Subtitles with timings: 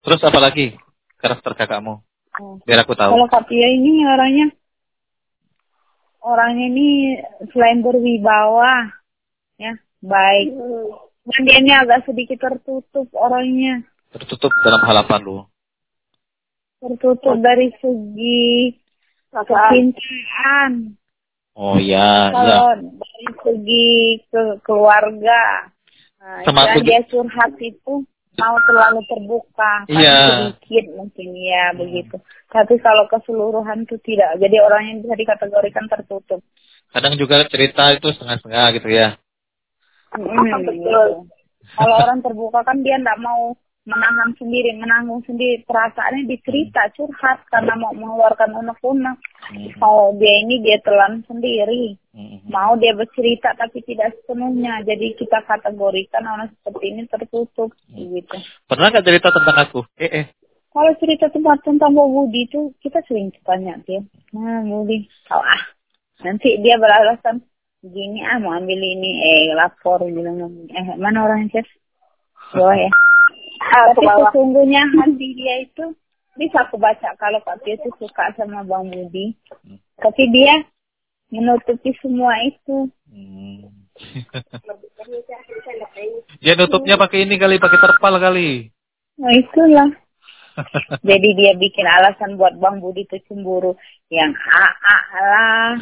[0.00, 0.76] Terus apa lagi
[1.20, 2.00] karakter kakakmu?
[2.40, 2.56] Oh.
[2.64, 3.12] Biar aku tahu.
[3.12, 4.48] Kalau Kak Pia ini orangnya
[6.20, 6.88] orangnya ini
[7.52, 8.88] selain berwibawa,
[9.56, 10.52] ya baik.
[11.30, 15.44] Dan dia ini agak sedikit tertutup orangnya, Tertutup dalam hal apa lu?
[16.80, 18.72] tertutup dari segi
[19.28, 20.96] kecintaan.
[21.52, 22.32] Oh iya, iya.
[22.32, 23.88] Kalau dari segi
[24.32, 25.68] ke keluarga,
[26.16, 30.18] nah, Sama dia curhat itu mau terlalu terbuka, kan Iya.
[30.54, 32.16] sedikit mungkin ya begitu.
[32.50, 34.38] Tapi kalau keseluruhan itu tidak.
[34.38, 36.40] Jadi orang yang bisa dikategorikan tertutup.
[36.90, 39.08] Kadang juga cerita itu setengah-setengah gitu ya.
[40.14, 41.26] Hmm, gitu.
[41.70, 43.54] Kalau orang terbuka kan dia tidak mau
[43.88, 49.16] menahan sendiri, menanggung sendiri perasaannya dicerita, curhat karena mau mengeluarkan unek-unek.
[49.80, 52.42] Kalau dia ini dia telan sendiri, Hmm.
[52.50, 54.82] mau dia bercerita tapi tidak sepenuhnya.
[54.82, 58.36] Jadi kita kategorikan orang seperti ini tertutup, gitu.
[58.66, 59.80] Pernah nggak cerita tentang aku?
[59.94, 60.26] Eh, eh.
[60.70, 65.62] Kalau cerita tentang tentang Mbak Budi itu kita sering tanya dia, nah Budi, tahu ah.
[66.22, 67.42] Nanti dia beralasan
[67.82, 70.38] gini ah mau ambil ini, eh lapor bilang
[70.70, 71.68] eh mana orangnya Ces?
[72.54, 72.90] Bawah ya.
[73.60, 75.92] Tapi sesungguhnya hati dia itu
[76.40, 79.36] bisa aku baca kalau Pia itu suka sama Bang Budi.
[80.00, 80.64] Tapi dia
[81.28, 82.88] menutupi semua itu.
[83.06, 83.68] Hmm.
[86.40, 88.72] Dia nutupnya pakai ini kali, pakai terpal kali.
[89.20, 89.92] Nah itulah.
[91.08, 93.76] Jadi dia bikin alasan buat Bang Budi itu cemburu.
[94.08, 95.72] Yang AA lah,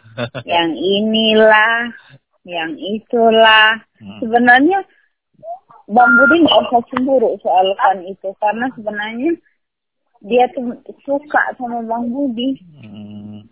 [0.58, 1.94] yang inilah,
[2.42, 3.78] yang itulah.
[4.02, 4.18] Hmm.
[4.20, 4.82] Sebenarnya
[5.88, 8.28] Bang Budi nggak usah cemburu soal kan itu.
[8.36, 9.32] Karena sebenarnya
[10.20, 12.60] dia tuh suka sama Bang Budi.
[12.76, 13.48] Hmm.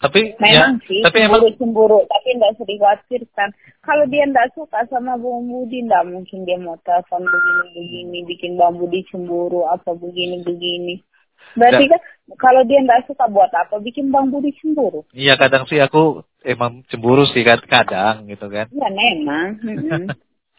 [0.00, 2.08] Tapi Memang ya, sih, tapi emang cemburu-cemburu.
[2.08, 3.48] Tapi nggak usah dikhawatirkan.
[3.84, 8.80] Kalau dia nggak suka sama Bang Budi, nggak mungkin dia mau telepon begini-begini, bikin Bang
[8.80, 11.04] Budi cemburu, apa begini-begini.
[11.52, 12.00] Berarti kan
[12.40, 15.04] kalau dia nggak suka buat apa, bikin Bang Budi cemburu.
[15.12, 18.72] iya kadang sih aku emang cemburu sih kad- kadang gitu kan.
[18.72, 19.60] Ya memang.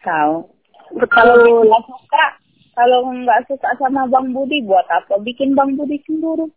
[0.06, 0.61] Tahu.
[0.92, 2.24] Kalau nggak suka,
[2.76, 5.20] kalau nggak suka sama Bang Budi, buat apa?
[5.20, 6.48] Bikin Bang Budi cemburu.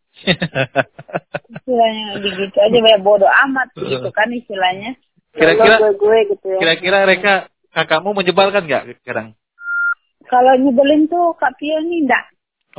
[1.55, 4.95] Istilahnya begitu aja, ya bodoh amat gitu kan istilahnya.
[5.35, 6.59] Kira-kira Kalau gue gitu ya.
[6.63, 7.35] kira-kira Reka
[7.75, 9.35] kakakmu menyebalkan nggak sekarang?
[10.25, 12.25] Kalau nyebelin tuh Kak Pio nih enggak.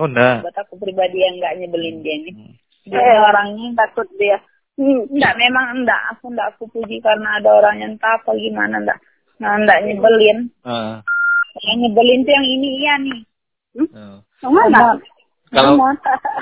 [0.00, 0.42] Oh enggak.
[0.42, 2.34] Buat aku pribadi yang enggak nyebelin dia nih.
[2.34, 2.54] Hmm.
[2.88, 4.40] Dia orangnya takut dia.
[4.76, 6.00] Hmm, enggak, memang enggak.
[6.16, 8.98] Aku enggak aku puji karena ada orang yang tak apa gimana enggak.
[9.36, 10.38] Nah, enggak nyebelin.
[10.64, 11.04] Ah,
[11.64, 13.20] Yang nyebelin tuh yang ini iya nih.
[13.94, 14.18] ah.
[14.44, 15.00] Mana?
[15.46, 15.78] Kalau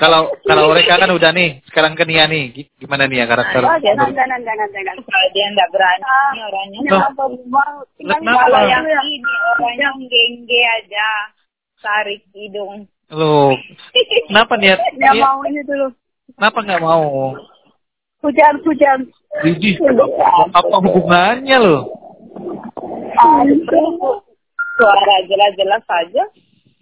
[0.01, 2.51] kalau kalau Reka kan udah nih, sekarang ke Nia nih.
[2.51, 3.61] Gi- Gimana Nia karakter?
[3.61, 4.95] Oh, jangan, jangan, jangan, jangan.
[4.97, 6.79] Kalau dia enggak berani ini orangnya.
[6.81, 6.89] Loh.
[6.89, 7.75] Kenapa mau?
[7.95, 8.43] Kenapa?
[8.49, 11.09] Kalau yang ini orangnya gengge aja.
[11.79, 12.89] Tarik hidung.
[13.13, 13.53] Lu
[14.27, 14.79] kenapa niat?
[14.97, 15.87] Enggak Nia- mau ini dulu.
[16.33, 17.05] Kenapa nggak mau?
[18.25, 18.99] Hujan, hujan.
[19.45, 19.77] Widih,
[20.49, 21.79] apa hubungannya lo?
[24.75, 26.23] Suara jelas-jelas saja.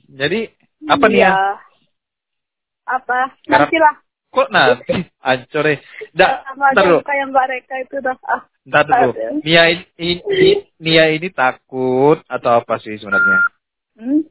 [0.09, 0.49] Jadi
[0.89, 1.29] apa nih ya?
[1.29, 1.37] Iya.
[2.89, 3.19] Apa?
[3.47, 3.95] Karena- Nantilah.
[4.33, 4.93] Kok nanti?
[5.45, 5.77] Deh.
[6.17, 6.97] Nggak, Sama ntar dulu.
[7.05, 8.17] kayak Mbak Reka itu dah.
[8.25, 8.41] Ah.
[8.65, 9.11] Ntar dulu.
[9.45, 9.85] Nia ini,
[10.25, 10.49] ini,
[10.81, 13.39] Nia ini takut atau apa sih sebenarnya?
[13.93, 14.25] Hmm?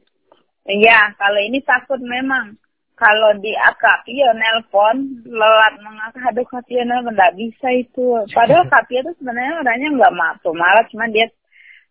[0.67, 2.59] Iya, kalau ini takut memang.
[2.93, 8.21] Kalau di Akapio nelpon, lelat mengangkat, aduh Kapio nelpon, nggak bisa itu.
[8.31, 11.25] Padahal Kapio itu sebenarnya orangnya nggak mampu, malah cuma dia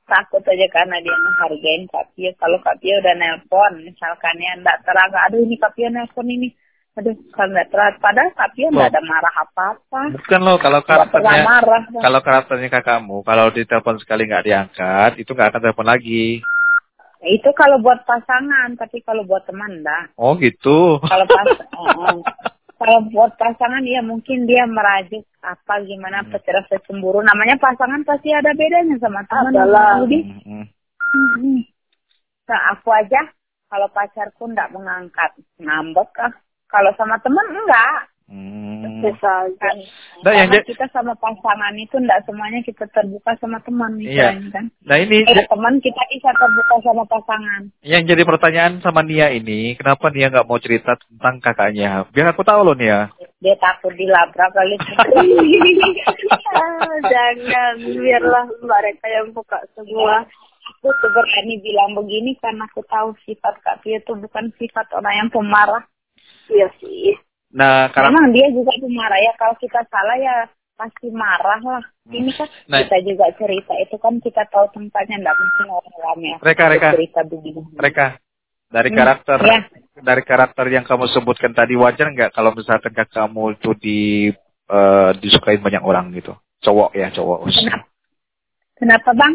[0.07, 2.31] takut aja karena dia menghargain Kapio.
[2.37, 6.49] Kalau Kapio udah nelpon, misalkan ya nggak terang, aduh ini Kapio nelpon ini.
[6.93, 8.93] Aduh, kalau nggak terang, padahal Kapio nggak Loh.
[8.93, 10.03] ada marah apa-apa.
[10.13, 11.83] Bukan lo kalau karakternya marah.
[11.89, 16.45] kalau karakternya kakakmu kalau ditelepon sekali nggak diangkat itu nggak akan telepon lagi.
[17.23, 20.11] Itu kalau buat pasangan, tapi kalau buat teman enggak.
[20.19, 20.99] Oh gitu.
[21.07, 21.47] kalau pas
[21.79, 22.19] oh, oh.
[22.83, 26.35] Kalau buat pasangan ya mungkin dia merajuk apa gimana Hmm.
[26.35, 30.03] rasa cemburu namanya pasangan pasti ada bedanya sama teman Adalah.
[30.03, 30.65] Budi Mm-mm.
[31.15, 31.61] Hmm.
[32.51, 33.23] nah aku aja
[33.71, 35.31] kalau pacarku enggak mengangkat
[35.63, 36.33] ngambek kah
[36.67, 38.72] kalau sama teman enggak Hmm.
[39.05, 39.59] Bisa aja.
[39.59, 39.77] kan
[40.21, 44.31] Nah, yang karena jadi- kita sama pasangan itu enggak semuanya kita terbuka sama teman Iya.
[44.33, 49.01] misalnya kan Nah ini kalau teman kita bisa terbuka sama pasangan yang jadi pertanyaan sama
[49.03, 52.07] Nia ini, kenapa Nia nggak mau cerita tentang kakaknya?
[52.09, 53.11] Biar aku tahu loh Nia.
[53.37, 54.79] dia takut dilabrak kali
[56.53, 60.23] Ah, jangan biarlah Mbak Reka yang buka semua.
[60.63, 65.15] aku tuh berani bilang begini karena aku tahu sifat Kak Pia itu bukan sifat orang
[65.17, 65.83] yang pemarah.
[66.49, 67.19] Iya sih.
[67.53, 69.33] Nah, karena Memang dia juga pemarah ya.
[69.37, 70.37] Kalau kita salah ya
[70.73, 71.85] pasti marah lah.
[72.09, 72.81] Ini kan Nah.
[72.83, 76.91] kita juga cerita itu kan kita tahu tempatnya nggak mungkin orang ramai Reka, Reka.
[76.97, 77.61] cerita begini.
[77.77, 78.19] mereka
[78.73, 79.61] dari Hmm, karakter ya.
[80.01, 84.01] dari karakter yang kamu sebutkan tadi wajar nggak kalau misalkan kamu itu di
[84.73, 86.35] uh, disukain banyak orang gitu?
[86.65, 87.53] Cowok ya, cowok.
[87.53, 87.87] Kenapa?
[88.79, 89.35] Kenapa bang?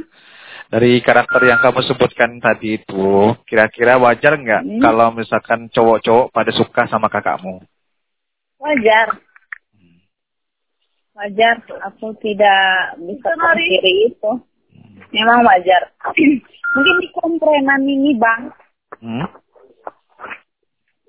[0.68, 4.82] Dari karakter yang kamu sebutkan tadi itu, kira-kira wajar nggak hmm.
[4.84, 7.64] kalau misalkan cowok-cowok pada suka sama kakakmu?
[8.58, 9.08] Wajar.
[11.18, 11.56] Wajar.
[11.94, 14.32] Aku tidak bisa kiri itu.
[15.14, 15.94] Memang wajar.
[16.74, 18.42] Mungkin di komprenan ini bang.
[18.98, 19.28] Hmm?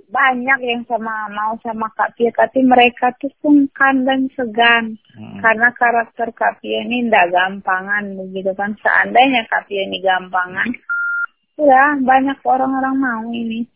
[0.09, 5.45] banyak yang sama mau sama Kak Pia tapi mereka tuh sungkan dan segan hmm.
[5.45, 10.69] karena karakter Kak Pia ini tidak gampangan begitu kan seandainya Kak Pia ini gampangan
[11.61, 13.69] ya banyak orang-orang mau ini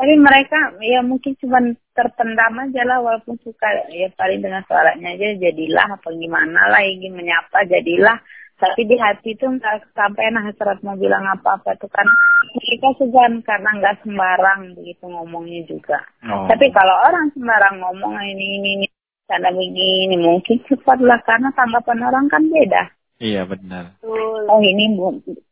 [0.00, 1.60] tapi mereka ya mungkin cuma
[1.92, 7.12] terpendam aja lah walaupun suka ya paling dengan suaranya aja jadilah apa gimana lah ingin
[7.12, 8.16] menyapa jadilah
[8.56, 12.08] tapi di hati itu nggak sampai nah hasrat mau bilang apa-apa tuh kan
[12.56, 16.00] mereka segan karena nggak sembarang begitu ngomongnya juga.
[16.28, 16.44] Oh.
[16.44, 18.86] Tapi kalau orang sembarang ngomong ini ini ini
[19.24, 22.82] cara begini mungkin cepatlah karena tanggapan orang kan beda.
[23.20, 23.96] Iya benar.
[24.04, 24.96] Oh ini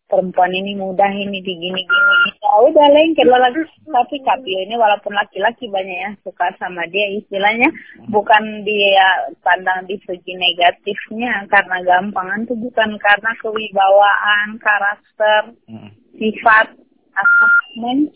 [0.08, 5.69] perempuan ini mudah ini digini gini ya udah lengket lagi tapi Kapio ini walaupun laki-laki
[5.69, 7.69] banyak yang suka sama dia istilahnya
[8.08, 15.93] bukan dia pandang di segi negatifnya karena gampangan tuh bukan karena kewibawaan karakter hmm.
[16.16, 16.72] sifat
[17.12, 18.08] asesmen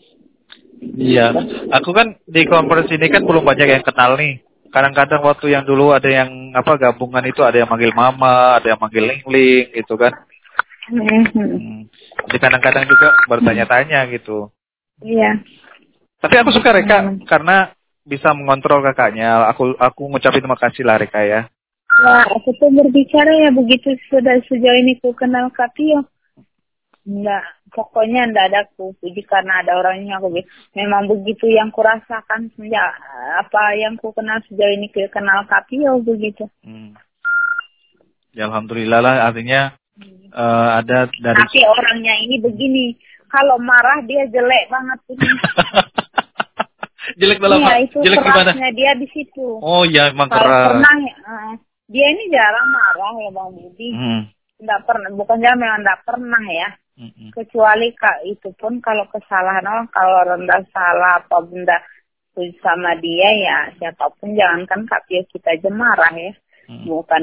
[0.83, 1.31] Iya,
[1.71, 4.43] aku kan di konferensi ini kan belum banyak yang kenal nih.
[4.67, 8.81] Kadang-kadang waktu yang dulu ada yang apa gabungan itu ada yang manggil mama, ada yang
[8.81, 10.11] manggil ling ling, itu kan.
[10.91, 11.87] Hmm.
[12.27, 14.51] Jadi kadang-kadang juga bertanya-tanya gitu.
[14.99, 15.39] Iya.
[16.19, 17.27] Tapi aku suka Reka hmm.
[17.27, 17.71] karena
[18.03, 19.47] bisa mengontrol kakaknya.
[19.51, 21.41] Aku aku ngucapin terima kasih lah Reka ya.
[21.93, 26.03] Wah, aku tuh berbicara ya begitu sudah sejauh ini ku kenal Kapio.
[27.03, 30.31] Enggak, pokoknya enggak ada ku puji karena ada orangnya aku
[30.73, 32.87] memang begitu yang kurasakan sejak
[33.37, 36.49] apa yang ku kenal sejauh ini ku kenal Kapio begitu.
[36.65, 36.97] Hmm.
[38.33, 39.77] Ya alhamdulillah lah artinya
[40.33, 42.85] uh, ada dari Tapi orangnya ini begini,
[43.29, 45.27] kalau marah dia jelek banget ini.
[47.19, 48.51] jelek dalam iya, itu jelek gimana?
[48.73, 49.59] dia di situ.
[49.61, 50.73] Oh ya, emang keras.
[50.73, 50.95] Pernah,
[51.27, 51.53] uh,
[51.89, 53.89] dia ini jarang marah ya Bang Budi.
[53.93, 54.21] Hmm.
[54.63, 56.69] Enggak pernah, bukan jarang memang enggak pernah ya.
[56.93, 57.29] Hmm.
[57.33, 61.81] Kecuali kak itu pun kalau kesalahan orang, kalau rendah salah apa benda
[62.65, 66.33] sama dia ya siapa pun jangankan kak kita aja marah ya.
[66.69, 66.85] Hmm.
[66.87, 67.21] Bukan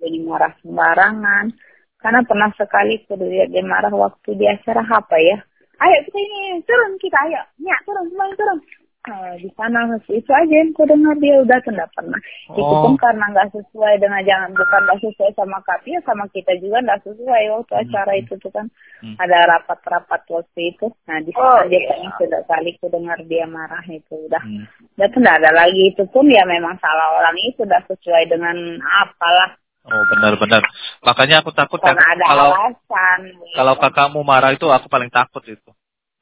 [0.00, 1.54] jadi marah sembarangan
[2.00, 5.36] karena pernah sekali kudu dia marah waktu di acara apa ya.
[5.80, 7.40] Ayo kita ini turun kita ayo.
[7.60, 8.60] Ya turun semuanya turun.
[9.00, 9.80] Nah, di sana
[10.12, 12.20] itu aja yang ku dengar dia udah tidak pernah.
[12.52, 12.60] Oh.
[12.60, 16.52] Itu pun karena nggak sesuai dengan jangan bukan nggak sesuai sama kapi ya sama kita
[16.60, 17.82] juga nggak sesuai waktu hmm.
[17.88, 18.68] acara itu tuh kan
[19.00, 19.16] hmm.
[19.16, 20.86] ada rapat-rapat waktu itu.
[21.08, 22.12] Nah di sana oh, aja iya.
[22.20, 24.44] sudah kali ku dengar dia marah itu udah.
[24.44, 24.68] Hmm.
[25.00, 29.56] Udah tidak ada lagi itu pun ya memang salah orang itu sudah sesuai dengan apalah
[29.90, 30.62] Oh benar-benar.
[31.02, 33.20] Makanya aku takut Karena ada kalau alasan.
[33.58, 35.70] kalau kakakmu marah itu aku paling takut itu.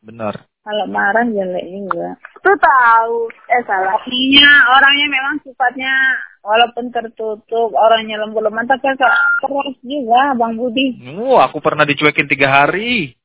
[0.01, 0.49] Benar.
[0.65, 2.17] Kalau marah jelek juga.
[2.41, 3.29] Tuh tahu.
[3.53, 4.01] Eh salah.
[4.01, 5.93] Artinya orangnya memang sifatnya
[6.41, 11.05] walaupun tertutup orangnya lembut lemah tapi keras juga Bang Budi.
[11.21, 13.17] Oh, aku pernah dicuekin tiga hari.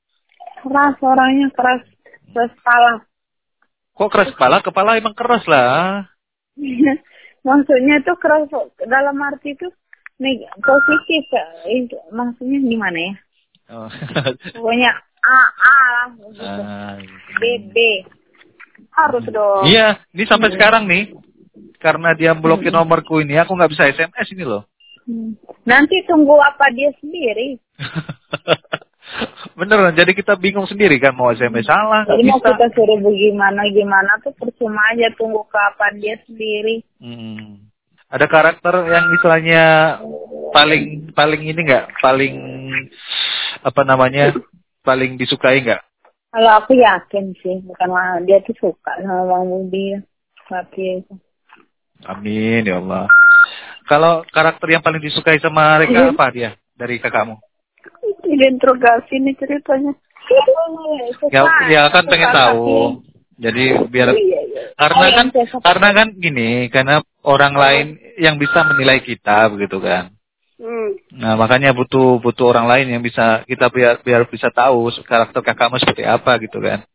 [0.60, 1.88] Keras orangnya keras
[2.36, 2.94] keras kepala.
[3.94, 4.58] Kok keras kepala?
[4.60, 6.08] Kepala emang keras lah.
[7.48, 8.48] Maksudnya tuh keras
[8.88, 9.68] dalam arti itu
[10.22, 11.26] Neg positif
[11.66, 13.14] itu maksudnya gimana ya?
[13.74, 13.90] Oh.
[14.56, 14.92] Pokoknya
[15.24, 16.62] A A lah gitu.
[16.62, 16.96] Ah,
[17.40, 17.44] B
[17.74, 17.76] B
[18.94, 19.66] harus dong.
[19.66, 20.56] Iya, ini sampai hmm.
[20.60, 21.04] sekarang nih
[21.82, 22.78] karena dia blokir hmm.
[22.78, 24.70] nomorku ini aku nggak bisa SMS ini loh.
[25.10, 25.34] Hmm.
[25.66, 27.58] Nanti tunggu apa dia sendiri.
[29.60, 32.06] Bener, jadi kita bingung sendiri kan mau SMS salah.
[32.06, 36.86] Jadi mau kita suruh bagaimana gimana tuh percuma aja tunggu kapan dia sendiri.
[37.02, 37.73] Hmm
[38.14, 39.64] ada karakter yang istilahnya
[40.54, 42.36] paling paling ini enggak paling
[43.66, 44.38] apa namanya?
[44.84, 45.82] Paling disukai enggak
[46.34, 47.94] kalau aku yakin sih bukan
[48.26, 49.86] dia tuh suka sama bang Budi.
[50.50, 51.14] Tapi itu.
[52.10, 53.06] Amin ya Allah.
[53.86, 56.10] Kalau karakter yang paling disukai sama mereka iya.
[56.10, 57.38] apa dia dari kakakmu?
[58.26, 59.94] Interogasi nih ceritanya.
[61.30, 63.06] Ya, ya kan pengen tahu
[63.38, 64.64] jadi biar iya, iya.
[64.78, 65.28] karena kan
[65.62, 67.88] karena kan gini karena orang lain
[68.22, 70.14] yang bisa menilai kita begitu kan.
[70.62, 70.96] Hmm.
[71.18, 75.82] Nah makanya butuh butuh orang lain yang bisa kita biar biar bisa tahu karakter kakakmu
[75.82, 76.86] seperti apa gitu kan.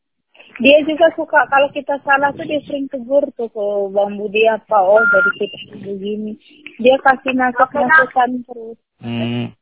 [0.59, 4.78] Dia juga suka kalau kita salah tuh dia sering tegur tuh ke Bang Budi apa
[4.78, 6.33] oh dari kita begini.
[6.83, 8.78] Dia kasih nasihat nasihat terus.
[8.99, 9.54] Hmm.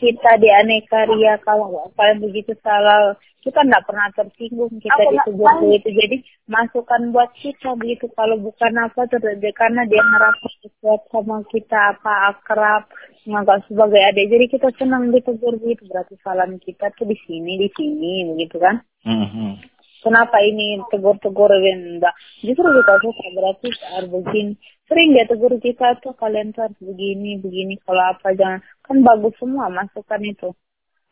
[0.00, 3.12] Kita di aneka ria kalau kalian begitu salah
[3.44, 6.16] kita tidak pernah tersinggung kita ditegur begitu jadi
[6.50, 12.12] masukan buat kita begitu kalau bukan apa terjadi karena dia ngerasa sesuatu sama kita apa
[12.34, 12.88] akrab
[13.26, 14.30] nggak sebagai adik.
[14.30, 18.78] Jadi kita senang ditegur begitu berarti salah kita tuh di sini di sini begitu kan?
[19.02, 19.75] Mm-hmm.
[20.06, 24.54] Kenapa ini tegur-tegur enggak justru kita suka berarti harus begini.
[24.86, 28.62] Sering dia tegur kita tuh kalian tuh harus begini begini kalau apa jangan.
[28.86, 30.54] Kan bagus semua masukan itu.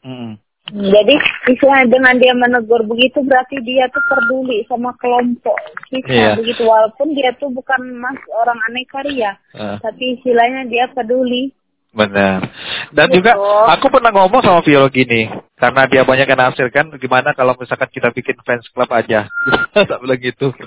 [0.04, 0.32] Mm-hmm.
[0.64, 1.14] jadi
[1.48, 5.56] istilahnya dengan dia menegur begitu berarti dia tuh peduli sama kelompok
[5.88, 6.30] kita Iya.
[6.36, 6.64] begitu.
[6.64, 9.76] Walaupun dia tuh bukan mas orang aneka ria Ah.
[9.80, 11.52] tapi istilahnya dia peduli
[11.94, 12.50] Benar.
[12.90, 13.16] Dan Betul.
[13.22, 13.32] juga
[13.70, 17.86] aku pernah ngomong sama Vio gini, karena dia banyak yang hasil kan, gimana kalau misalkan
[17.88, 19.30] kita bikin fans club aja?
[19.72, 20.50] tak bilang gitu.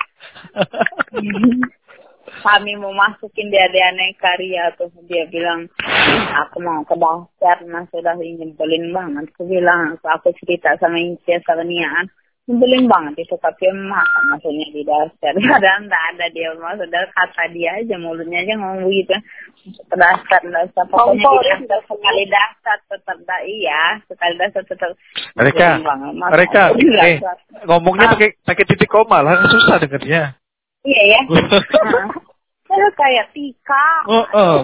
[2.44, 5.66] kami mau masukin dia di aneka ria tuh dia bilang
[6.46, 11.64] aku mau ke dasar mas sudah nyebelin banget aku bilang aku, cerita sama Incia sama
[11.66, 12.12] Niaan
[12.48, 15.36] nyebelin banget itu tapi emang maksudnya di dasar?
[15.52, 19.16] Padahal enggak ada dia maksudnya kata dia aja mulutnya aja ngomong begitu.
[19.92, 24.96] Dasar dasar pokoknya di dasar sekali dasar tetap dah iya sekali dasar tetap.
[25.36, 25.68] Mereka,
[26.16, 26.62] mereka,
[27.04, 27.20] eh,
[27.68, 28.14] ngomongnya Ah.
[28.16, 30.32] pakai pakai titik koma lah, susah dengernya.
[30.88, 31.22] iya ya.
[32.68, 33.88] Nah, kayak tika.
[34.12, 34.58] Oh, oh.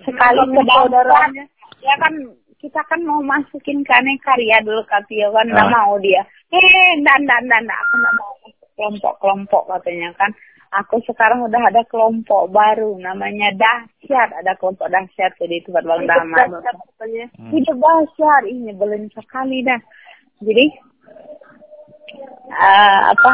[0.00, 1.44] sekali ke saudaranya.
[1.78, 2.10] ya kan
[2.58, 5.72] kita kan mau masukin ke aneka ria dulu Katio kan nggak Ah.
[5.76, 8.32] mau dia eh dan dan dan aku nggak mau
[8.78, 10.30] kelompok-kelompok katanya kan
[10.72, 16.28] aku sekarang udah ada kelompok baru namanya dahsyat ada kelompok dahsyat jadi itu buat bang.
[17.36, 17.50] Hmm.
[17.52, 19.80] hidup dahsyat ini nyebelin sekali dah
[20.40, 20.64] jadi
[22.52, 23.30] eh, apa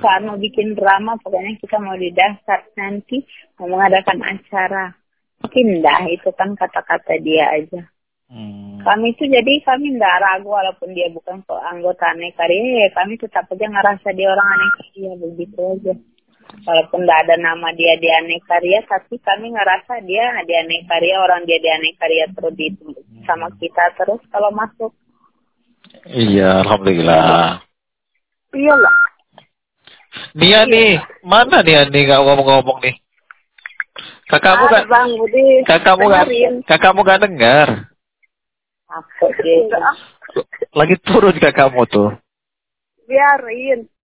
[0.00, 3.22] saat mau bikin drama pokoknya kita mau di dasar nanti
[3.58, 4.94] mau mengadakan acara
[5.44, 7.93] pindah itu kan kata-kata dia aja Hmm.
[8.84, 13.48] Kami itu jadi kami nggak ragu walaupun dia bukan anggota aneka ria ya kami tetap
[13.48, 15.94] aja ngerasa dia orang aneka ria begitu aja
[16.68, 21.16] walaupun nggak ada nama dia di aneka ria tapi kami ngerasa dia di aneka ria
[21.24, 22.68] orang dia di aneka ria terus di
[23.24, 24.92] sama kita terus kalau masuk
[26.10, 27.62] Iya, alhamdulillah.
[28.50, 28.96] Iyalah.
[30.34, 32.94] Nia nih, mana Nia nih nggak ngomong-ngomong nih?
[34.26, 34.66] Kakakmu
[35.20, 35.62] Budi.
[35.68, 36.54] kakakmu dengerin.
[36.66, 37.93] kakakmu gak dengar.
[40.74, 42.10] Lagi turun kakakmu tuh.
[43.06, 43.86] Biarin.